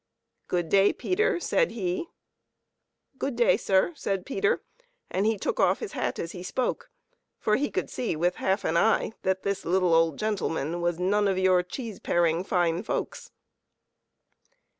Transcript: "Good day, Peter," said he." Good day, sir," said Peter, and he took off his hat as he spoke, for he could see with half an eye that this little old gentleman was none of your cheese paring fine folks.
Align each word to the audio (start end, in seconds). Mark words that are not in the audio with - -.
"Good 0.47 0.67
day, 0.67 0.93
Peter," 0.93 1.39
said 1.39 1.73
he." 1.73 2.07
Good 3.19 3.35
day, 3.35 3.55
sir," 3.55 3.93
said 3.95 4.25
Peter, 4.25 4.63
and 5.11 5.27
he 5.27 5.37
took 5.37 5.59
off 5.59 5.77
his 5.77 5.91
hat 5.91 6.17
as 6.17 6.31
he 6.31 6.41
spoke, 6.41 6.89
for 7.37 7.55
he 7.55 7.69
could 7.69 7.87
see 7.87 8.15
with 8.15 8.37
half 8.37 8.63
an 8.65 8.77
eye 8.77 9.11
that 9.21 9.43
this 9.43 9.63
little 9.63 9.93
old 9.93 10.17
gentleman 10.17 10.81
was 10.81 10.97
none 10.99 11.27
of 11.27 11.37
your 11.37 11.61
cheese 11.61 11.99
paring 11.99 12.43
fine 12.43 12.81
folks. 12.81 13.29